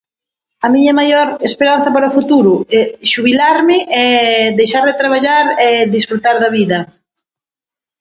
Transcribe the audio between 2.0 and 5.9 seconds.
o futuro? Xubilarme, deixar de traballar e